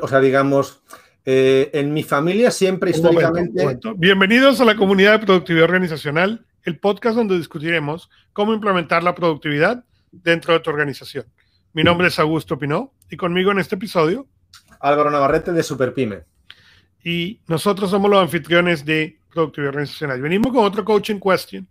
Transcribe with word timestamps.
o 0.00 0.08
sea, 0.08 0.20
digamos, 0.20 0.82
eh, 1.24 1.70
en 1.74 1.92
mi 1.92 2.02
familia 2.02 2.50
siempre 2.50 2.90
históricamente... 2.90 3.78
Bienvenidos 3.96 4.60
a 4.60 4.64
la 4.64 4.76
comunidad 4.76 5.18
de 5.18 5.26
productividad 5.26 5.64
organizacional, 5.64 6.46
el 6.62 6.78
podcast 6.78 7.16
donde 7.16 7.36
discutiremos 7.36 8.08
cómo 8.32 8.54
implementar 8.54 9.02
la 9.02 9.14
productividad 9.14 9.84
dentro 10.12 10.54
de 10.54 10.60
tu 10.60 10.70
organización. 10.70 11.26
Mi 11.72 11.82
nombre 11.82 12.08
es 12.08 12.18
Augusto 12.18 12.58
Pinó 12.58 12.92
y 13.10 13.16
conmigo 13.16 13.50
en 13.50 13.58
este 13.58 13.74
episodio... 13.74 14.28
Álvaro 14.80 15.10
Navarrete 15.10 15.52
de 15.52 15.62
Superpyme. 15.62 16.22
Y 17.02 17.40
nosotros 17.48 17.90
somos 17.90 18.10
los 18.10 18.22
anfitriones 18.22 18.84
de 18.84 19.18
productividad 19.32 19.70
organizacional. 19.70 20.20
Venimos 20.22 20.52
con 20.52 20.64
otro 20.64 20.84
coaching 20.84 21.18
question. 21.18 21.66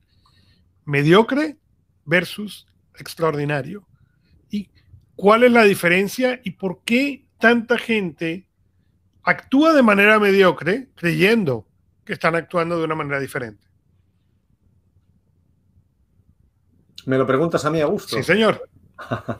Mediocre 0.85 1.57
versus 2.05 2.67
extraordinario. 2.97 3.87
¿Y 4.49 4.69
cuál 5.15 5.43
es 5.43 5.51
la 5.51 5.63
diferencia 5.63 6.41
y 6.43 6.51
por 6.51 6.81
qué 6.83 7.28
tanta 7.39 7.77
gente 7.77 8.47
actúa 9.23 9.73
de 9.73 9.81
manera 9.81 10.19
mediocre 10.19 10.89
creyendo 10.95 11.65
que 12.05 12.13
están 12.13 12.35
actuando 12.35 12.77
de 12.77 12.83
una 12.83 12.95
manera 12.95 13.19
diferente? 13.19 13.67
¿Me 17.05 17.17
lo 17.17 17.25
preguntas 17.25 17.65
a 17.65 17.71
mí, 17.71 17.81
Augusto? 17.81 18.15
Sí, 18.15 18.23
señor. 18.23 18.69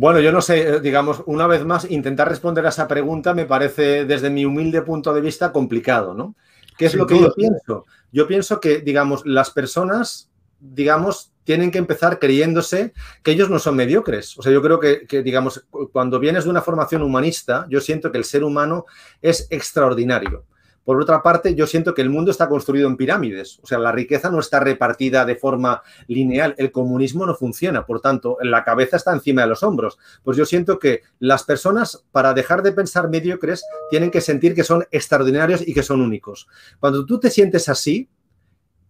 Bueno, 0.00 0.20
yo 0.20 0.30
no 0.30 0.40
sé, 0.40 0.60
eh, 0.60 0.80
digamos, 0.80 1.24
una 1.26 1.48
vez 1.48 1.64
más, 1.64 1.90
intentar 1.90 2.28
responder 2.28 2.64
a 2.64 2.68
esa 2.68 2.86
pregunta 2.86 3.34
me 3.34 3.46
parece, 3.46 4.04
desde 4.04 4.30
mi 4.30 4.44
humilde 4.44 4.82
punto 4.82 5.12
de 5.12 5.20
vista, 5.20 5.50
complicado, 5.50 6.14
¿no? 6.14 6.36
¿Qué 6.76 6.86
es 6.86 6.94
lo 6.94 7.04
que 7.04 7.18
yo 7.20 7.34
pienso? 7.34 7.84
Yo 8.12 8.28
pienso 8.28 8.60
que, 8.60 8.78
digamos, 8.78 9.26
las 9.26 9.50
personas, 9.50 10.30
digamos, 10.60 11.32
tienen 11.48 11.70
que 11.70 11.78
empezar 11.78 12.18
creyéndose 12.18 12.92
que 13.22 13.30
ellos 13.30 13.48
no 13.48 13.58
son 13.58 13.74
mediocres. 13.74 14.36
O 14.36 14.42
sea, 14.42 14.52
yo 14.52 14.60
creo 14.60 14.78
que, 14.78 15.22
digamos, 15.22 15.66
cuando 15.92 16.20
vienes 16.20 16.44
de 16.44 16.50
una 16.50 16.60
formación 16.60 17.00
humanista, 17.00 17.66
yo 17.70 17.80
siento 17.80 18.12
que 18.12 18.18
el 18.18 18.24
ser 18.24 18.44
humano 18.44 18.84
es 19.22 19.46
extraordinario. 19.48 20.44
Por 20.84 21.00
otra 21.00 21.22
parte, 21.22 21.54
yo 21.54 21.66
siento 21.66 21.94
que 21.94 22.02
el 22.02 22.10
mundo 22.10 22.30
está 22.30 22.50
construido 22.50 22.86
en 22.86 22.98
pirámides, 22.98 23.60
o 23.62 23.66
sea, 23.66 23.78
la 23.78 23.92
riqueza 23.92 24.30
no 24.30 24.40
está 24.40 24.60
repartida 24.60 25.24
de 25.24 25.36
forma 25.36 25.80
lineal, 26.06 26.54
el 26.58 26.70
comunismo 26.70 27.24
no 27.24 27.34
funciona, 27.34 27.86
por 27.86 28.02
tanto, 28.02 28.36
la 28.42 28.62
cabeza 28.62 28.98
está 28.98 29.14
encima 29.14 29.40
de 29.40 29.48
los 29.48 29.62
hombros. 29.62 29.98
Pues 30.22 30.36
yo 30.36 30.44
siento 30.44 30.78
que 30.78 31.00
las 31.18 31.44
personas, 31.44 32.04
para 32.12 32.34
dejar 32.34 32.62
de 32.62 32.72
pensar 32.72 33.08
mediocres, 33.08 33.64
tienen 33.88 34.10
que 34.10 34.20
sentir 34.20 34.54
que 34.54 34.64
son 34.64 34.84
extraordinarios 34.90 35.66
y 35.66 35.72
que 35.72 35.82
son 35.82 36.02
únicos. 36.02 36.46
Cuando 36.78 37.06
tú 37.06 37.18
te 37.18 37.30
sientes 37.30 37.70
así, 37.70 38.06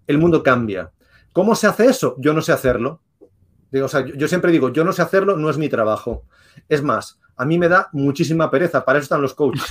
el 0.09 0.19
mundo 0.19 0.43
cambia. 0.43 0.91
¿Cómo 1.33 1.55
se 1.55 1.67
hace 1.67 1.87
eso? 1.87 2.17
Yo 2.19 2.33
no 2.33 2.43
sé 2.43 2.53
hacerlo. 2.53 3.01
o 3.83 3.89
sea, 3.89 4.05
yo 4.07 4.29
siempre 4.29 4.53
digo, 4.53 4.73
yo 4.73 4.85
no 4.85 4.93
sé 4.93 5.03
hacerlo, 5.03 5.37
no 5.37 5.51
es 5.51 5.59
mi 5.59 5.69
trabajo. 5.69 6.25
Es 6.69 6.83
más, 6.83 7.21
a 7.37 7.45
mí 7.45 7.59
me 7.59 7.69
da 7.69 7.89
muchísima 7.93 8.51
pereza, 8.51 8.85
para 8.85 8.99
eso 8.99 9.05
están 9.05 9.23
los 9.23 9.35
coaches. 9.35 9.65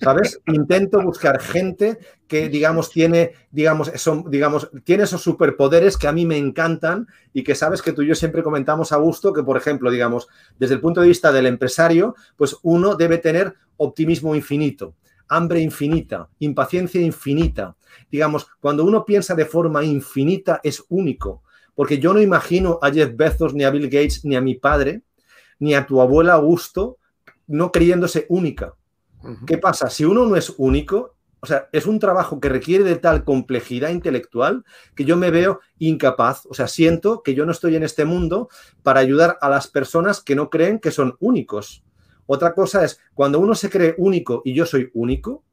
¿sabes? 0.00 0.40
Intento 0.46 1.00
buscar 1.02 1.40
gente 1.40 1.98
que, 2.26 2.48
digamos, 2.48 2.90
tiene, 2.90 3.32
digamos, 3.50 3.90
son, 3.96 4.30
digamos, 4.30 4.70
tiene 4.84 5.04
esos 5.04 5.22
superpoderes 5.22 5.96
que 5.96 6.08
a 6.08 6.12
mí 6.12 6.26
me 6.26 6.36
encantan 6.36 7.08
y 7.32 7.42
que 7.42 7.54
sabes 7.54 7.82
que 7.82 7.92
tú 7.92 8.02
y 8.02 8.08
yo 8.08 8.14
siempre 8.14 8.42
comentamos 8.42 8.92
a 8.92 8.96
gusto 8.96 9.32
que, 9.32 9.42
por 9.42 9.56
ejemplo, 9.56 9.90
digamos, 9.90 10.28
desde 10.58 10.74
el 10.74 10.80
punto 10.80 11.00
de 11.00 11.08
vista 11.08 11.32
del 11.32 11.46
empresario, 11.46 12.14
pues 12.36 12.56
uno 12.62 12.94
debe 12.94 13.18
tener 13.18 13.54
optimismo 13.76 14.34
infinito, 14.34 14.94
hambre 15.28 15.60
infinita, 15.60 16.28
impaciencia 16.38 17.00
infinita. 17.00 17.76
Digamos, 18.10 18.46
cuando 18.60 18.84
uno 18.84 19.04
piensa 19.04 19.34
de 19.34 19.44
forma 19.44 19.84
infinita 19.84 20.60
es 20.62 20.84
único, 20.88 21.42
porque 21.74 21.98
yo 21.98 22.12
no 22.12 22.20
imagino 22.20 22.78
a 22.82 22.90
Jeff 22.90 23.14
Bezos, 23.14 23.54
ni 23.54 23.64
a 23.64 23.70
Bill 23.70 23.88
Gates, 23.88 24.24
ni 24.24 24.36
a 24.36 24.40
mi 24.40 24.54
padre, 24.54 25.02
ni 25.58 25.74
a 25.74 25.86
tu 25.86 26.00
abuela 26.00 26.34
Augusto 26.34 26.98
no 27.46 27.72
creyéndose 27.72 28.26
única. 28.28 28.74
¿Qué 29.46 29.58
pasa? 29.58 29.90
Si 29.90 30.04
uno 30.04 30.26
no 30.26 30.36
es 30.36 30.54
único, 30.58 31.16
o 31.40 31.46
sea, 31.46 31.68
es 31.72 31.86
un 31.86 31.98
trabajo 31.98 32.40
que 32.40 32.48
requiere 32.48 32.84
de 32.84 32.96
tal 32.96 33.24
complejidad 33.24 33.90
intelectual 33.90 34.64
que 34.94 35.04
yo 35.04 35.16
me 35.16 35.30
veo 35.30 35.60
incapaz, 35.78 36.46
o 36.46 36.54
sea, 36.54 36.68
siento 36.68 37.22
que 37.22 37.34
yo 37.34 37.46
no 37.46 37.52
estoy 37.52 37.76
en 37.76 37.82
este 37.82 38.04
mundo 38.04 38.48
para 38.82 39.00
ayudar 39.00 39.38
a 39.40 39.48
las 39.48 39.68
personas 39.68 40.20
que 40.20 40.36
no 40.36 40.50
creen 40.50 40.78
que 40.78 40.90
son 40.90 41.16
únicos. 41.20 41.84
Otra 42.30 42.52
cosa 42.52 42.84
es, 42.84 43.00
cuando 43.14 43.40
uno 43.40 43.54
se 43.54 43.70
cree 43.70 43.94
único 43.96 44.42
y 44.44 44.52
yo 44.52 44.66
soy 44.66 44.90
único, 44.92 45.44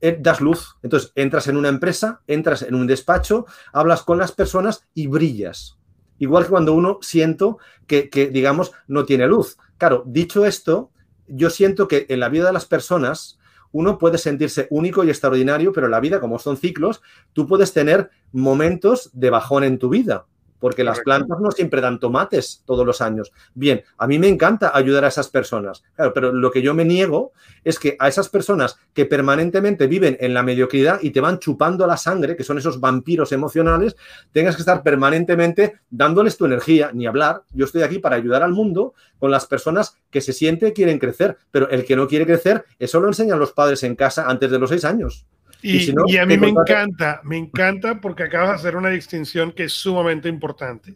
eh, 0.00 0.16
das 0.18 0.40
luz. 0.40 0.76
Entonces, 0.80 1.10
entras 1.16 1.48
en 1.48 1.56
una 1.56 1.68
empresa, 1.68 2.22
entras 2.28 2.62
en 2.62 2.76
un 2.76 2.86
despacho, 2.86 3.46
hablas 3.72 4.04
con 4.04 4.16
las 4.16 4.30
personas 4.30 4.86
y 4.94 5.08
brillas. 5.08 5.76
Igual 6.20 6.44
que 6.44 6.50
cuando 6.50 6.72
uno 6.72 7.00
siento 7.02 7.58
que, 7.88 8.08
que 8.10 8.28
digamos, 8.28 8.70
no 8.86 9.04
tiene 9.04 9.26
luz. 9.26 9.58
Claro, 9.76 10.04
dicho 10.06 10.46
esto, 10.46 10.92
yo 11.26 11.50
siento 11.50 11.88
que 11.88 12.06
en 12.08 12.20
la 12.20 12.28
vida 12.28 12.46
de 12.46 12.52
las 12.52 12.64
personas 12.64 13.40
uno 13.72 13.98
puede 13.98 14.16
sentirse 14.16 14.68
único 14.70 15.02
y 15.02 15.08
extraordinario, 15.08 15.72
pero 15.72 15.86
en 15.86 15.92
la 15.92 16.00
vida, 16.00 16.20
como 16.20 16.38
son 16.38 16.56
ciclos, 16.56 17.02
tú 17.32 17.48
puedes 17.48 17.72
tener 17.72 18.10
momentos 18.30 19.10
de 19.14 19.30
bajón 19.30 19.64
en 19.64 19.80
tu 19.80 19.88
vida 19.88 20.26
porque 20.60 20.84
las 20.84 21.00
plantas 21.00 21.40
no 21.40 21.50
siempre 21.50 21.80
dan 21.80 21.98
tomates 21.98 22.62
todos 22.64 22.86
los 22.86 23.00
años. 23.00 23.32
Bien, 23.54 23.82
a 23.98 24.06
mí 24.06 24.18
me 24.18 24.28
encanta 24.28 24.70
ayudar 24.74 25.04
a 25.04 25.08
esas 25.08 25.28
personas, 25.28 25.82
claro, 25.96 26.12
pero 26.14 26.32
lo 26.32 26.50
que 26.52 26.62
yo 26.62 26.74
me 26.74 26.84
niego 26.84 27.32
es 27.64 27.78
que 27.78 27.96
a 27.98 28.08
esas 28.08 28.28
personas 28.28 28.78
que 28.94 29.06
permanentemente 29.06 29.86
viven 29.86 30.16
en 30.20 30.34
la 30.34 30.42
mediocridad 30.42 31.00
y 31.02 31.10
te 31.10 31.20
van 31.20 31.38
chupando 31.38 31.86
la 31.86 31.96
sangre, 31.96 32.36
que 32.36 32.44
son 32.44 32.58
esos 32.58 32.78
vampiros 32.78 33.32
emocionales, 33.32 33.96
tengas 34.32 34.54
que 34.54 34.62
estar 34.62 34.82
permanentemente 34.82 35.80
dándoles 35.90 36.36
tu 36.36 36.44
energía, 36.44 36.90
ni 36.92 37.06
hablar. 37.06 37.42
Yo 37.52 37.64
estoy 37.64 37.82
aquí 37.82 37.98
para 37.98 38.16
ayudar 38.16 38.42
al 38.42 38.52
mundo 38.52 38.94
con 39.18 39.30
las 39.30 39.46
personas 39.46 39.96
que 40.10 40.20
se 40.20 40.32
sienten 40.32 40.72
quieren 40.72 40.98
crecer, 40.98 41.38
pero 41.50 41.68
el 41.70 41.84
que 41.84 41.96
no 41.96 42.06
quiere 42.06 42.26
crecer, 42.26 42.64
eso 42.78 43.00
lo 43.00 43.08
enseñan 43.08 43.38
los 43.38 43.52
padres 43.52 43.82
en 43.82 43.96
casa 43.96 44.26
antes 44.28 44.50
de 44.50 44.58
los 44.58 44.70
seis 44.70 44.84
años. 44.84 45.26
Y, 45.62 46.16
a 46.16 46.26
mí 46.26 46.38
me 46.38 46.48
encanta, 46.48 47.20
me 47.24 47.36
encanta 47.36 48.00
porque 48.00 48.22
acabas 48.24 48.50
de 48.50 48.54
hacer 48.56 48.76
una 48.76 48.90
distinción 48.90 49.52
que 49.52 49.64
es 49.64 49.72
sumamente 49.72 50.28
importante. 50.28 50.94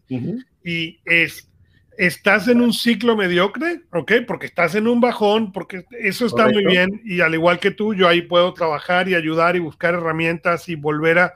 Y 0.65 1.01
es, 1.05 1.51
estás 1.99 2.49
en 2.49 2.61
un 2.61 2.73
ciclo 2.73 3.17
mediocre, 3.17 3.83
¿ok? 3.93 4.13
Porque 4.27 4.47
estás 4.47 4.75
en 4.75 4.89
un 4.89 5.01
bajón, 5.01 5.53
porque 5.53 5.85
eso 6.01 6.27
está 6.27 6.49
muy 6.49 6.65
bien. 6.65 7.01
Y 7.05 7.21
al 7.21 7.35
igual 7.35 7.59
que 7.59 7.71
tú, 7.71 7.95
yo 7.95 8.09
ahí 8.09 8.23
puedo 8.23 8.55
trabajar 8.55 9.09
y 9.09 9.15
ayudar 9.15 9.57
y 9.57 9.61
buscar 9.61 9.95
herramientas 9.95 10.69
y 10.69 10.75
volver 10.75 11.19
a... 11.19 11.35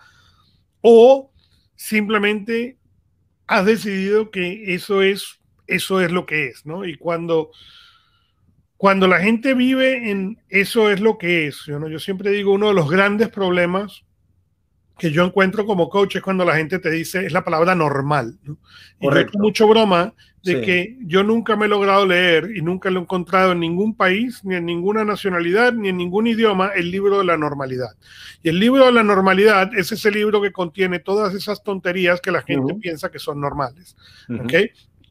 O 0.80 1.30
simplemente 1.74 2.78
has 3.46 3.66
decidido 3.66 4.30
que 4.30 4.74
eso 4.74 5.02
es, 5.02 5.40
eso 5.66 6.00
es 6.00 6.10
lo 6.12 6.26
que 6.26 6.48
es, 6.48 6.66
¿no? 6.66 6.84
Y 6.84 6.96
cuando 6.96 7.50
cuando 8.78 9.08
la 9.08 9.18
gente 9.18 9.54
vive 9.54 10.08
en 10.08 10.38
eso 10.48 10.88
es 10.88 11.00
lo 11.00 11.18
que 11.18 11.48
es. 11.48 11.64
Yo, 11.66 11.80
¿no? 11.80 11.88
yo 11.88 11.98
siempre 11.98 12.30
digo, 12.30 12.52
uno 12.52 12.68
de 12.68 12.74
los 12.74 12.88
grandes 12.88 13.28
problemas 13.28 14.04
que 14.96 15.10
yo 15.10 15.24
encuentro 15.24 15.66
como 15.66 15.88
coach 15.88 16.16
es 16.16 16.22
cuando 16.22 16.44
la 16.44 16.56
gente 16.56 16.78
te 16.78 16.90
dice, 16.90 17.26
es 17.26 17.32
la 17.32 17.44
palabra 17.44 17.74
normal. 17.74 18.38
Y 19.00 19.06
yo 19.06 19.24
mucho 19.34 19.66
broma 19.66 20.14
de 20.44 20.60
que 20.60 20.96
yo 21.02 21.22
nunca 21.24 21.56
me 21.56 21.66
he 21.66 21.68
logrado 21.68 22.06
leer 22.06 22.50
y 22.56 22.62
nunca 22.62 22.88
lo 22.90 23.00
he 23.00 23.02
encontrado 23.02 23.52
en 23.52 23.60
ningún 23.60 23.96
país, 23.96 24.44
ni 24.44 24.54
en 24.54 24.64
ninguna 24.64 25.04
nacionalidad, 25.04 25.72
ni 25.72 25.88
en 25.88 25.96
ningún 25.96 26.28
idioma, 26.28 26.68
el 26.68 26.90
libro 26.90 27.18
de 27.18 27.24
la 27.24 27.36
normalidad. 27.36 27.96
Y 28.42 28.48
el 28.48 28.58
libro 28.58 28.86
de 28.86 28.92
la 28.92 29.02
normalidad 29.02 29.76
es 29.76 29.90
ese 29.90 30.10
libro 30.10 30.40
que 30.40 30.52
contiene 30.52 31.00
todas 31.00 31.34
esas 31.34 31.62
tonterías 31.62 32.20
que 32.20 32.30
la 32.30 32.42
gente 32.42 32.74
piensa 32.76 33.10
que 33.10 33.18
son 33.18 33.40
normales. 33.40 33.96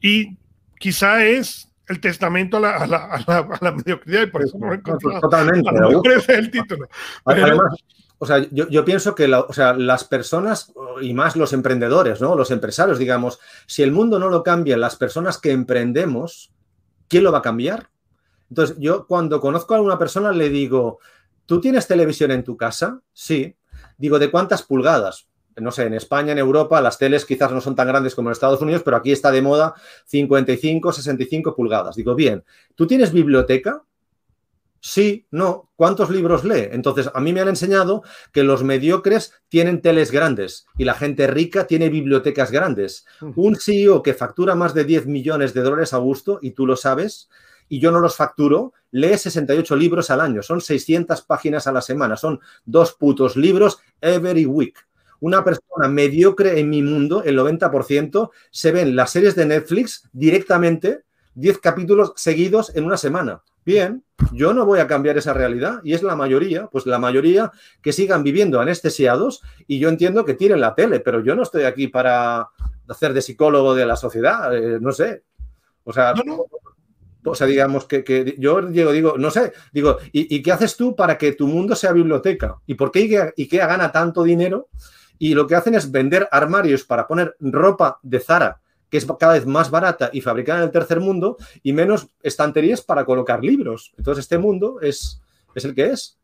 Y 0.00 0.36
quizá 0.78 1.24
es 1.24 1.67
el 1.88 2.00
testamento 2.00 2.58
a 2.58 2.60
la, 2.60 2.76
a 2.76 2.86
la, 2.86 3.04
a 3.06 3.58
la, 3.60 3.72
mediocridad 3.72 4.22
y 4.22 4.26
por 4.26 4.42
eso 4.42 4.58
no 4.58 4.72
he 4.72 4.76
encontrado. 4.76 5.20
Totalmente. 5.20 5.70
es 6.16 6.28
el 6.28 6.50
título. 6.50 6.88
Además, 7.24 7.74
o 8.18 8.26
sea, 8.26 8.46
yo, 8.50 8.68
yo 8.68 8.84
pienso 8.84 9.14
que 9.14 9.32
o 9.32 9.52
sea, 9.52 9.74
las 9.74 10.04
personas 10.04 10.72
y 11.00 11.14
más 11.14 11.36
los 11.36 11.52
emprendedores, 11.52 12.20
¿no? 12.20 12.34
Los 12.34 12.50
empresarios, 12.50 12.98
digamos, 12.98 13.38
si 13.66 13.82
el 13.82 13.92
mundo 13.92 14.18
no 14.18 14.28
lo 14.28 14.42
cambia, 14.42 14.76
las 14.76 14.96
personas 14.96 15.38
que 15.38 15.52
emprendemos, 15.52 16.52
¿quién 17.06 17.22
lo 17.24 17.32
va 17.32 17.38
a 17.38 17.42
cambiar? 17.42 17.90
Entonces, 18.50 18.76
yo 18.80 19.06
cuando 19.06 19.40
conozco 19.40 19.74
a 19.74 19.80
una 19.80 19.98
persona 19.98 20.32
le 20.32 20.48
digo, 20.48 20.98
¿tú 21.46 21.60
tienes 21.60 21.86
televisión 21.86 22.32
en 22.32 22.42
tu 22.42 22.56
casa? 22.56 23.00
Sí. 23.12 23.56
Digo, 23.96 24.18
¿de 24.18 24.30
cuántas 24.30 24.62
pulgadas? 24.62 25.27
No 25.60 25.70
sé, 25.70 25.84
en 25.84 25.94
España, 25.94 26.32
en 26.32 26.38
Europa, 26.38 26.80
las 26.80 26.98
teles 26.98 27.24
quizás 27.24 27.52
no 27.52 27.60
son 27.60 27.74
tan 27.74 27.88
grandes 27.88 28.14
como 28.14 28.28
en 28.28 28.32
Estados 28.32 28.60
Unidos, 28.60 28.82
pero 28.84 28.96
aquí 28.96 29.12
está 29.12 29.30
de 29.30 29.42
moda 29.42 29.74
55, 30.06 30.92
65 30.92 31.54
pulgadas. 31.54 31.96
Digo, 31.96 32.14
bien, 32.14 32.44
¿tú 32.74 32.86
tienes 32.86 33.12
biblioteca? 33.12 33.82
Sí, 34.80 35.26
no. 35.30 35.70
¿Cuántos 35.76 36.10
libros 36.10 36.44
lee? 36.44 36.68
Entonces, 36.70 37.10
a 37.12 37.20
mí 37.20 37.32
me 37.32 37.40
han 37.40 37.48
enseñado 37.48 38.02
que 38.32 38.44
los 38.44 38.62
mediocres 38.62 39.32
tienen 39.48 39.80
teles 39.80 40.10
grandes 40.10 40.66
y 40.76 40.84
la 40.84 40.94
gente 40.94 41.26
rica 41.26 41.66
tiene 41.66 41.88
bibliotecas 41.88 42.50
grandes. 42.50 43.04
Un 43.36 43.56
CEO 43.56 44.02
que 44.02 44.14
factura 44.14 44.54
más 44.54 44.74
de 44.74 44.84
10 44.84 45.06
millones 45.06 45.54
de 45.54 45.62
dólares 45.62 45.94
a 45.94 45.98
gusto, 45.98 46.38
y 46.42 46.52
tú 46.52 46.66
lo 46.66 46.76
sabes, 46.76 47.28
y 47.68 47.80
yo 47.80 47.90
no 47.90 48.00
los 48.00 48.16
facturo, 48.16 48.72
lee 48.90 49.18
68 49.18 49.76
libros 49.76 50.10
al 50.10 50.20
año, 50.20 50.42
son 50.42 50.60
600 50.60 51.22
páginas 51.22 51.66
a 51.66 51.72
la 51.72 51.82
semana, 51.82 52.16
son 52.16 52.40
dos 52.64 52.92
putos 52.92 53.36
libros 53.36 53.78
every 54.00 54.46
week 54.46 54.87
una 55.20 55.44
persona 55.44 55.88
mediocre 55.88 56.58
en 56.60 56.70
mi 56.70 56.82
mundo, 56.82 57.22
el 57.24 57.38
90%, 57.38 58.30
se 58.50 58.72
ven 58.72 58.96
las 58.96 59.10
series 59.10 59.34
de 59.34 59.46
Netflix 59.46 60.08
directamente 60.12 61.04
10 61.34 61.58
capítulos 61.58 62.12
seguidos 62.16 62.74
en 62.74 62.84
una 62.84 62.96
semana. 62.96 63.42
bien, 63.64 64.02
yo 64.32 64.54
no 64.54 64.64
voy 64.64 64.80
a 64.80 64.86
cambiar 64.86 65.18
esa 65.18 65.34
realidad 65.34 65.80
y 65.84 65.92
es 65.92 66.02
la 66.02 66.16
mayoría, 66.16 66.68
pues 66.68 66.86
la 66.86 66.98
mayoría 66.98 67.52
que 67.82 67.92
sigan 67.92 68.22
viviendo 68.22 68.60
anestesiados 68.60 69.42
y 69.66 69.78
yo 69.78 69.90
entiendo 69.90 70.24
que 70.24 70.34
tiren 70.34 70.60
la 70.60 70.74
tele, 70.74 71.00
pero 71.00 71.22
yo 71.22 71.34
no 71.34 71.42
estoy 71.42 71.64
aquí 71.64 71.86
para 71.86 72.48
hacer 72.88 73.12
de 73.12 73.20
psicólogo 73.20 73.74
de 73.74 73.86
la 73.86 73.96
sociedad, 73.96 74.56
eh, 74.56 74.78
no 74.80 74.90
sé. 74.90 75.22
O 75.84 75.92
sea, 75.92 76.14
o 77.24 77.34
sea, 77.34 77.46
digamos 77.46 77.84
que, 77.84 78.34
yo 78.38 78.62
digo, 78.62 78.92
digo, 78.92 79.18
no 79.18 79.30
sé, 79.30 79.52
digo, 79.72 79.98
¿y, 80.12 80.42
qué 80.42 80.52
haces 80.52 80.76
tú 80.76 80.96
para 80.96 81.18
que 81.18 81.32
tu 81.32 81.46
mundo 81.46 81.76
sea 81.76 81.92
biblioteca? 81.92 82.56
¿Y 82.66 82.74
por 82.74 82.90
qué 82.90 83.32
IKEA 83.36 83.66
gana 83.66 83.92
tanto 83.92 84.22
dinero? 84.22 84.68
Y 85.18 85.34
lo 85.34 85.46
que 85.46 85.54
hacen 85.54 85.74
es 85.74 85.90
vender 85.90 86.28
armarios 86.30 86.84
para 86.84 87.06
poner 87.06 87.36
ropa 87.40 87.98
de 88.02 88.20
Zara 88.20 88.60
que 88.90 88.96
es 88.96 89.06
cada 89.18 89.34
vez 89.34 89.46
más 89.46 89.70
barata 89.70 90.10
y 90.12 90.20
fabricada 90.20 90.60
en 90.60 90.64
el 90.64 90.70
tercer 90.70 91.00
mundo, 91.00 91.36
y 91.62 91.72
menos 91.72 92.08
estanterías 92.22 92.80
para 92.80 93.04
colocar 93.04 93.44
libros. 93.44 93.92
Entonces, 93.98 94.24
este 94.24 94.38
mundo 94.38 94.80
es, 94.80 95.20
es 95.54 95.64
el 95.64 95.74
que 95.74 95.86
es. 95.86 96.18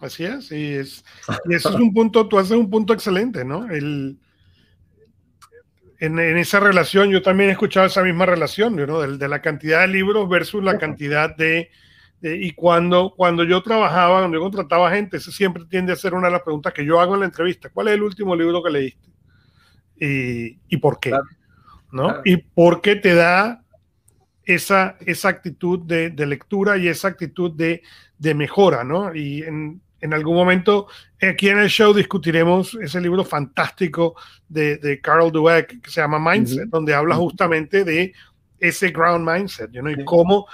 Así 0.00 0.24
es, 0.24 0.50
y, 0.50 0.74
es, 0.74 1.04
y 1.48 1.54
eso 1.54 1.68
es 1.68 1.76
un 1.76 1.94
punto, 1.94 2.26
tú 2.28 2.38
haces 2.38 2.56
un 2.56 2.68
punto 2.68 2.92
excelente, 2.92 3.44
¿no? 3.44 3.70
El, 3.70 4.18
en, 6.00 6.18
esa 6.18 6.58
relación, 6.58 7.10
yo 7.10 7.22
también 7.22 7.50
he 7.50 7.52
escuchado 7.52 7.86
esa 7.86 8.02
misma 8.02 8.26
relación, 8.26 8.74
¿no? 8.74 9.00
De, 9.00 9.28
la 9.28 9.40
cantidad 9.40 9.82
de 9.82 9.88
libros 9.88 10.28
versus 10.28 10.64
la 10.64 10.76
cantidad 10.78 11.36
de, 11.36 11.70
y 12.22 12.52
cuando, 12.52 13.12
cuando 13.16 13.42
yo 13.44 13.62
trabajaba, 13.62 14.20
cuando 14.20 14.36
yo 14.36 14.42
contrataba 14.42 14.90
gente, 14.92 15.16
eso 15.16 15.32
siempre 15.32 15.64
tiende 15.64 15.92
a 15.92 15.96
ser 15.96 16.14
una 16.14 16.28
de 16.28 16.32
las 16.32 16.42
preguntas 16.42 16.72
que 16.72 16.84
yo 16.84 17.00
hago 17.00 17.14
en 17.14 17.20
la 17.20 17.26
entrevista. 17.26 17.68
¿Cuál 17.68 17.88
es 17.88 17.94
el 17.94 18.02
último 18.02 18.36
libro 18.36 18.62
que 18.62 18.70
leíste? 18.70 19.08
Y, 19.98 20.58
y 20.68 20.76
por 20.76 21.00
qué. 21.00 21.12
¿no? 21.92 22.20
Y 22.24 22.38
porque 22.38 22.96
te 22.96 23.14
da 23.14 23.62
esa, 24.44 24.96
esa 25.00 25.28
actitud 25.28 25.80
de, 25.80 26.10
lectura 26.26 26.76
y 26.78 26.88
esa 26.88 27.08
actitud 27.08 27.52
de, 27.52 27.82
mejora, 28.34 28.82
¿no? 28.82 29.14
Y 29.14 29.42
en, 29.42 29.80
algún 30.12 30.34
momento 30.34 30.88
aquí 31.20 31.48
en 31.48 31.58
el 31.58 31.68
show 31.68 31.94
discutiremos 31.94 32.74
ese 32.74 33.00
libro 33.00 33.24
fantástico 33.24 34.16
de, 34.48 34.76
de 34.78 35.00
Carl 35.00 35.30
Dweck 35.30 35.80
que 35.80 35.90
se 35.90 36.00
llama 36.00 36.18
Mindset, 36.18 36.68
donde 36.70 36.92
habla 36.92 37.14
justamente 37.14 37.84
de 37.84 38.12
ese 38.58 38.90
ground 38.90 39.28
mindset, 39.28 39.70
¿no? 39.70 39.90
Y 39.90 40.04
cómo 40.04 40.46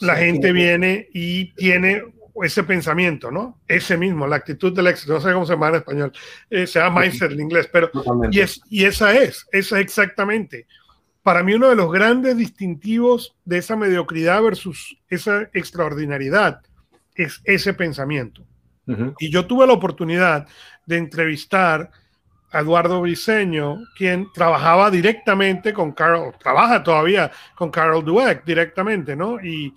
la 0.00 0.16
gente 0.16 0.52
viene 0.52 1.08
y 1.12 1.52
tiene 1.54 2.02
ese 2.42 2.64
pensamiento, 2.64 3.30
¿no? 3.30 3.60
Ese 3.66 3.96
mismo, 3.96 4.26
la 4.26 4.36
actitud 4.36 4.74
del 4.74 4.88
éxito, 4.88 5.14
no 5.14 5.20
sé 5.20 5.32
cómo 5.32 5.46
se 5.46 5.54
llama 5.54 5.68
en 5.68 5.74
español, 5.76 6.12
eh, 6.50 6.66
se 6.66 6.78
llama 6.78 7.00
mindset 7.00 7.32
en 7.32 7.40
inglés, 7.40 7.68
pero 7.72 7.90
y, 8.30 8.40
es, 8.40 8.60
y 8.68 8.84
esa 8.84 9.14
es, 9.14 9.46
esa 9.52 9.78
es 9.78 9.84
exactamente. 9.84 10.66
Para 11.22 11.42
mí 11.42 11.54
uno 11.54 11.68
de 11.68 11.76
los 11.76 11.90
grandes 11.90 12.36
distintivos 12.36 13.34
de 13.44 13.58
esa 13.58 13.74
mediocridad 13.74 14.42
versus 14.42 14.98
esa 15.08 15.48
extraordinariedad 15.54 16.60
es 17.14 17.40
ese 17.44 17.74
pensamiento. 17.74 18.46
Y 19.18 19.30
yo 19.32 19.46
tuve 19.46 19.66
la 19.66 19.72
oportunidad 19.72 20.46
de 20.86 20.96
entrevistar 20.96 21.90
Eduardo 22.52 23.00
Briseño, 23.00 23.78
quien 23.96 24.32
trabajaba 24.32 24.90
directamente 24.90 25.72
con 25.72 25.92
Carol, 25.92 26.34
trabaja 26.38 26.82
todavía 26.82 27.30
con 27.54 27.70
Carol 27.70 28.04
Dweck 28.04 28.44
directamente, 28.44 29.16
¿no? 29.16 29.40
Y, 29.44 29.74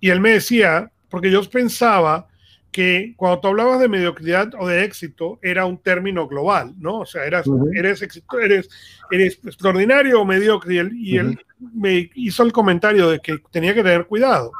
y 0.00 0.10
él 0.10 0.20
me 0.20 0.32
decía, 0.32 0.90
porque 1.08 1.30
yo 1.30 1.42
pensaba 1.48 2.28
que 2.76 3.14
cuando 3.16 3.40
tú 3.40 3.48
hablabas 3.48 3.80
de 3.80 3.88
mediocridad 3.88 4.52
o 4.58 4.68
de 4.68 4.84
éxito 4.84 5.38
era 5.40 5.64
un 5.64 5.78
término 5.78 6.28
global, 6.28 6.74
¿no? 6.78 6.98
O 7.00 7.06
sea, 7.06 7.24
eras, 7.24 7.46
eres, 7.74 8.02
eres, 8.02 8.68
eres 9.10 9.40
extraordinario 9.46 10.20
o 10.20 10.26
mediocre. 10.26 10.86
Y, 10.92 11.16
él, 11.16 11.38
me 11.58 12.10
hizo 12.14 12.42
el 12.42 12.52
comentario 12.52 13.08
de 13.08 13.20
que 13.20 13.38
tenía 13.50 13.72
que 13.74 13.82
tener 13.82 14.06
cuidado, 14.06 14.52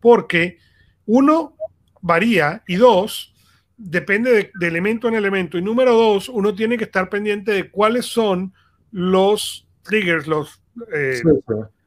porque 0.00 0.58
uno 1.06 1.54
varía 2.00 2.62
y 2.66 2.74
dos, 2.74 3.33
depende 3.76 4.50
de, 4.58 4.66
elemento 4.66 5.08
en 5.08 5.14
elemento. 5.14 5.58
Y 5.58 5.62
número 5.62 5.94
dos, 5.94 6.28
uno 6.28 6.54
tiene 6.54 6.78
que 6.78 6.84
estar 6.84 7.08
pendiente 7.08 7.52
de 7.52 7.70
cuáles 7.70 8.06
son 8.06 8.52
los 8.90 9.66
triggers, 9.82 10.26
los... 10.26 10.60
Eh, 10.92 11.20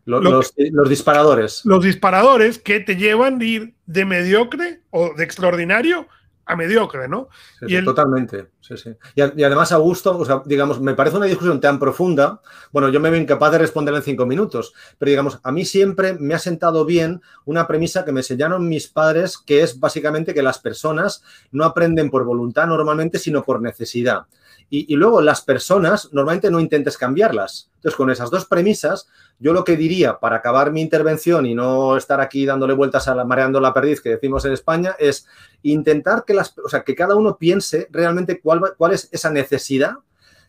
los, 0.05 0.53
disparadores. 0.87 1.65
Los 1.65 1.83
disparadores 1.83 2.59
que 2.59 2.79
te 2.79 2.95
llevan 2.95 3.39
de 3.39 3.45
ir 3.45 3.73
de 3.85 4.05
mediocre 4.05 4.79
o 4.89 5.13
de 5.13 5.23
extraordinario 5.25 6.07
a 6.47 6.55
mediocre, 6.55 7.07
¿no? 7.07 7.27
y 7.61 7.83
Totalmente, 7.83 8.47
sí, 8.61 8.77
sí. 8.77 8.95
Y, 9.15 9.21
además, 9.21 9.71
Augusto, 9.71 10.17
o 10.17 10.25
sea, 10.25 10.41
digamos, 10.45 10.79
me 10.79 10.93
parece 10.93 11.17
una 11.17 11.25
discusión 11.25 11.59
tan 11.59 11.77
profunda, 11.77 12.41
bueno, 12.71 12.89
yo 12.89 12.99
me 12.99 13.09
veo 13.09 13.19
incapaz 13.19 13.51
de 13.51 13.57
responder 13.57 13.93
en 13.93 14.01
cinco 14.01 14.25
minutos, 14.25 14.73
pero 14.97 15.09
digamos, 15.09 15.39
a 15.43 15.51
mí 15.51 15.65
siempre 15.65 16.13
me 16.13 16.33
ha 16.33 16.39
sentado 16.39 16.85
bien 16.85 17.21
una 17.45 17.67
premisa 17.67 18.05
que 18.05 18.13
me 18.13 18.21
enseñaron 18.21 18.67
mis 18.69 18.87
padres, 18.87 19.37
que 19.37 19.61
es 19.61 19.79
básicamente 19.79 20.33
que 20.33 20.41
las 20.41 20.59
personas 20.59 21.21
no 21.51 21.65
aprenden 21.65 22.09
por 22.09 22.23
voluntad 22.23 22.65
normalmente, 22.65 23.19
sino 23.19 23.43
por 23.43 23.61
necesidad. 23.61 24.25
Y, 24.69 24.93
luego 24.95 25.21
las 25.21 25.41
personas 25.41 26.09
normalmente 26.11 26.51
no 26.51 26.59
intentes 26.59 26.97
cambiarlas. 26.97 27.69
Entonces, 27.75 27.95
con 27.95 28.09
esas 28.11 28.29
dos 28.29 28.45
premisas, 28.45 29.07
yo 29.39 29.53
lo 29.53 29.63
que 29.63 29.77
diría 29.77 30.19
para 30.19 30.37
acabar 30.37 30.73
mi 30.73 30.81
intervención 30.81 31.45
y 31.45 31.55
no 31.55 31.95
estar 31.95 32.19
aquí 32.19 32.45
dándole 32.45 32.73
vueltas 32.73 33.07
a 33.07 33.15
la 33.15 33.23
mareando 33.23 33.61
la 33.61 33.73
perdiz 33.73 34.01
que 34.01 34.09
decimos 34.09 34.43
en 34.43 34.51
España, 34.51 34.95
es 34.99 35.25
intentar 35.63 36.25
que, 36.25 36.33
las, 36.33 36.53
o 36.57 36.67
sea, 36.67 36.83
que 36.83 36.95
cada 36.95 37.15
uno 37.15 37.37
piense 37.37 37.87
realmente 37.91 38.41
cuál, 38.41 38.61
cuál 38.77 38.91
es 38.91 39.07
esa 39.13 39.29
necesidad 39.29 39.99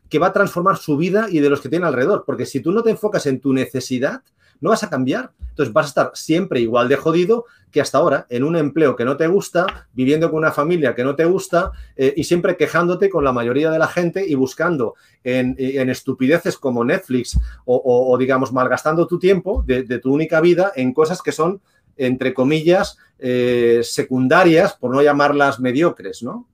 que 0.08 0.18
va 0.18 0.28
a 0.28 0.32
transformar 0.32 0.78
su 0.78 0.96
vida 0.96 1.28
y 1.30 1.38
de 1.38 1.50
los 1.50 1.60
que 1.60 1.68
tiene 1.68 1.86
alrededor. 1.86 2.24
Porque 2.26 2.46
si 2.46 2.60
tú 2.60 2.72
no 2.72 2.82
te 2.82 2.90
enfocas 2.90 3.26
en 3.26 3.40
tu 3.40 3.52
necesidad, 3.52 4.22
no 4.60 4.70
vas 4.70 4.82
a 4.82 4.90
cambiar. 4.90 5.32
Entonces 5.50 5.72
vas 5.72 5.86
a 5.86 5.88
estar 5.88 6.10
siempre 6.14 6.60
igual 6.60 6.88
de 6.88 6.96
jodido 6.96 7.46
que 7.70 7.80
hasta 7.80 7.98
ahora, 7.98 8.26
en 8.30 8.44
un 8.44 8.56
empleo 8.56 8.96
que 8.96 9.04
no 9.04 9.16
te 9.16 9.26
gusta, 9.26 9.88
viviendo 9.92 10.30
con 10.30 10.38
una 10.38 10.52
familia 10.52 10.94
que 10.94 11.04
no 11.04 11.14
te 11.14 11.24
gusta 11.24 11.72
eh, 11.96 12.14
y 12.16 12.24
siempre 12.24 12.56
quejándote 12.56 13.10
con 13.10 13.24
la 13.24 13.32
mayoría 13.32 13.70
de 13.70 13.78
la 13.78 13.88
gente 13.88 14.26
y 14.26 14.34
buscando 14.34 14.94
en, 15.24 15.56
estupideces 15.90 16.56
como 16.56 16.84
Netflix 16.84 17.38
o, 17.66 18.16
digamos, 18.18 18.52
malgastando 18.52 19.06
tu 19.06 19.18
tiempo 19.18 19.62
de, 19.66 19.98
tu 19.98 20.12
única 20.12 20.40
vida 20.40 20.72
en 20.76 20.94
cosas 20.94 21.20
que 21.20 21.32
son, 21.32 21.60
entre 21.96 22.32
comillas, 22.32 22.96
eh, 23.18 23.80
secundarias, 23.82 24.74
por 24.74 24.92
no 24.92 25.02
llamarlas 25.02 25.60
mediocres, 25.60 26.22
¿no? 26.22 26.48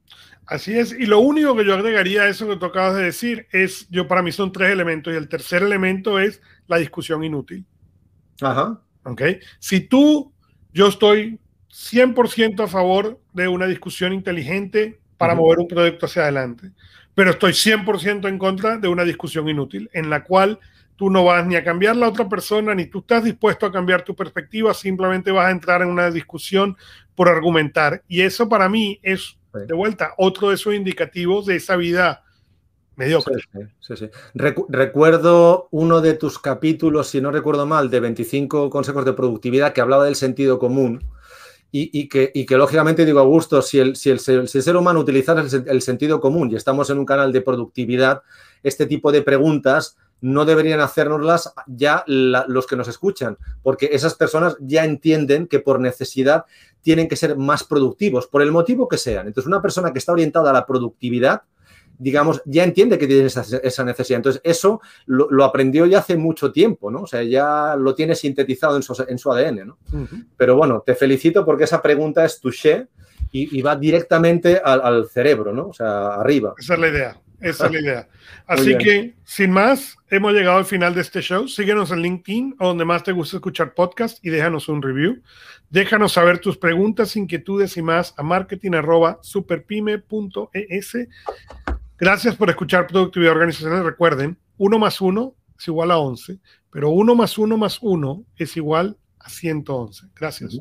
Así 0.46 0.78
es, 0.78 0.92
y 0.92 1.06
lo 1.06 1.20
único 1.20 1.56
que 1.56 1.64
yo 1.64 1.74
agregaría 1.74 2.22
a 2.22 2.28
eso 2.28 2.46
que 2.46 2.56
tú 2.56 2.66
acabas 2.66 2.96
de 2.96 3.04
decir 3.04 3.46
es, 3.50 3.88
yo 3.88 4.08
para 4.08 4.20
mí 4.20 4.30
son 4.30 4.52
tres 4.52 4.70
elementos, 4.70 5.12
y 5.12 5.16
el 5.16 5.28
tercer 5.28 5.62
elemento 5.62 6.18
es 6.18 6.42
la 6.66 6.76
discusión 6.76 7.24
inútil. 7.24 7.64
Ajá. 8.40 8.80
¿Ok? 9.04 9.22
Si 9.58 9.80
tú, 9.80 10.32
yo 10.72 10.88
estoy 10.88 11.38
100% 11.70 12.64
a 12.64 12.68
favor 12.68 13.20
de 13.32 13.48
una 13.48 13.66
discusión 13.66 14.12
inteligente 14.12 15.00
para 15.16 15.34
mover 15.34 15.58
un 15.58 15.68
proyecto 15.68 16.06
hacia 16.06 16.22
adelante, 16.22 16.70
pero 17.14 17.30
estoy 17.30 17.52
100% 17.52 18.28
en 18.28 18.38
contra 18.38 18.78
de 18.78 18.88
una 18.88 19.04
discusión 19.04 19.48
inútil 19.48 19.88
en 19.92 20.10
la 20.10 20.24
cual 20.24 20.58
tú 20.96 21.10
no 21.10 21.24
vas 21.24 21.46
ni 21.46 21.56
a 21.56 21.64
cambiar 21.64 21.96
la 21.96 22.08
otra 22.08 22.28
persona, 22.28 22.74
ni 22.74 22.86
tú 22.86 23.00
estás 23.00 23.24
dispuesto 23.24 23.66
a 23.66 23.72
cambiar 23.72 24.02
tu 24.02 24.14
perspectiva, 24.14 24.74
simplemente 24.74 25.30
vas 25.30 25.46
a 25.46 25.50
entrar 25.50 25.82
en 25.82 25.88
una 25.88 26.10
discusión 26.10 26.76
por 27.14 27.28
argumentar. 27.28 28.02
Y 28.08 28.22
eso 28.22 28.48
para 28.48 28.68
mí 28.68 29.00
es, 29.02 29.36
de 29.52 29.74
vuelta, 29.74 30.14
otro 30.16 30.48
de 30.48 30.56
esos 30.56 30.74
indicativos 30.74 31.46
de 31.46 31.56
esa 31.56 31.76
vida 31.76 32.23
mediocre. 32.96 33.36
recuerdo 34.68 35.68
uno 35.70 36.00
de 36.00 36.14
tus 36.14 36.38
capítulos, 36.38 37.08
si 37.08 37.20
no 37.20 37.30
recuerdo 37.30 37.66
mal, 37.66 37.90
de 37.90 38.00
25 38.00 38.70
consejos 38.70 39.04
de 39.04 39.12
productividad 39.12 39.72
que 39.72 39.80
hablaba 39.80 40.04
del 40.04 40.16
sentido 40.16 40.58
común. 40.58 41.04
Y, 41.76 42.08
que, 42.08 42.30
que, 42.30 42.56
lógicamente 42.56 43.04
digo, 43.04 43.18
Augusto, 43.18 43.60
si 43.60 43.80
el, 43.80 43.96
si 43.96 44.10
el, 44.10 44.20
ser 44.20 44.76
humano 44.76 45.00
utilizara 45.00 45.42
el, 45.42 45.82
sentido 45.82 46.20
común 46.20 46.52
y 46.52 46.54
estamos 46.54 46.88
en 46.90 46.98
un 46.98 47.04
canal 47.04 47.32
de 47.32 47.40
productividad, 47.40 48.22
este 48.62 48.86
tipo 48.86 49.10
de 49.10 49.22
preguntas 49.22 49.96
no 50.20 50.44
deberían 50.44 50.78
hacérnoslas 50.78 51.52
ya 51.66 52.04
los 52.06 52.68
que 52.68 52.76
nos 52.76 52.86
escuchan, 52.86 53.38
porque 53.64 53.90
esas 53.90 54.14
personas 54.14 54.56
ya 54.60 54.84
entienden 54.84 55.48
que 55.48 55.58
por 55.58 55.80
necesidad 55.80 56.44
tienen 56.80 57.08
que 57.08 57.16
ser 57.16 57.36
más 57.36 57.64
productivos, 57.64 58.28
por 58.28 58.40
el 58.42 58.52
motivo 58.52 58.86
que 58.86 58.96
sean. 58.96 59.26
Entonces, 59.26 59.48
una 59.48 59.60
persona 59.60 59.92
que 59.92 59.98
está 59.98 60.12
orientada 60.12 60.50
a 60.50 60.52
la 60.52 60.66
productividad, 60.66 61.42
digamos, 61.98 62.42
ya 62.44 62.64
entiende 62.64 62.98
que 62.98 63.06
tiene 63.06 63.26
esa, 63.26 63.84
necesidad. 63.84 64.16
Entonces, 64.16 64.40
eso 64.44 64.80
lo, 65.06 65.44
aprendió 65.44 65.86
ya 65.86 65.98
hace 65.98 66.16
mucho 66.16 66.52
tiempo, 66.52 66.90
¿no? 66.90 67.02
O 67.02 67.06
sea, 67.06 67.22
ya 67.22 67.76
lo 67.76 67.94
tiene 67.94 68.14
sintetizado 68.14 68.76
en 68.76 69.18
su, 69.18 69.32
ADN, 69.32 69.66
¿no? 69.66 69.78
Pero 70.36 70.56
bueno, 70.56 70.82
te 70.84 70.94
felicito 70.94 71.44
porque 71.44 71.64
esa 71.64 71.82
pregunta 71.82 72.24
es 72.24 72.40
touché 72.40 72.88
y, 73.32 73.58
y 73.58 73.62
va 73.62 73.76
directamente 73.76 74.60
al, 74.64 75.08
cerebro, 75.08 75.52
¿no? 75.52 75.68
O 75.68 75.72
sea, 75.72 76.14
arriba. 76.14 76.54
Esa 76.58 76.74
es 76.74 76.80
la 76.80 76.88
idea. 76.88 77.20
Esa 77.40 77.66
es 77.66 77.72
la 77.72 77.80
idea. 77.80 78.08
Así 78.46 78.78
que, 78.78 79.14
sin 79.24 79.50
más, 79.50 79.98
hemos 80.10 80.32
llegado 80.32 80.58
al 80.58 80.64
final 80.64 80.94
de 80.94 81.02
este 81.02 81.20
show. 81.20 81.48
Síguenos 81.48 81.90
en 81.90 82.00
LinkedIn 82.00 82.54
o 82.58 82.68
donde 82.68 82.84
más 82.84 83.02
te 83.02 83.10
gusta 83.12 83.36
escuchar 83.36 83.74
podcast 83.74 84.24
y 84.24 84.30
déjanos 84.30 84.68
un 84.68 84.80
review. 84.82 85.20
Déjanos 85.70 86.12
saber 86.12 86.38
tus 86.38 86.56
preguntas, 86.56 87.16
inquietudes 87.16 87.76
y 87.76 87.82
más 87.82 88.14
a 88.16 88.22
marketing.superpyme.es. 88.22 90.96
Gracias 91.98 92.34
por 92.36 92.50
escuchar 92.50 92.86
Productividad 92.86 93.32
Organizacional. 93.32 93.84
Recuerden, 93.84 94.36
1 94.58 94.78
más 94.78 95.00
1 95.00 95.34
es 95.58 95.68
igual 95.68 95.90
a 95.90 95.98
11, 95.98 96.38
pero 96.70 96.90
1 96.90 97.14
más 97.14 97.38
1 97.38 97.56
más 97.56 97.78
1 97.80 98.24
es 98.36 98.56
igual 98.56 98.96
a 99.20 99.28
111. 99.28 100.06
Gracias. 100.14 100.58